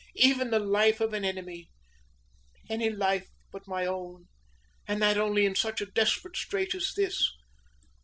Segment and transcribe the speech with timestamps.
[0.15, 1.69] even the life of an enemy
[2.71, 4.25] any life but my own,
[4.87, 7.31] and that only in such a desperate strait as this.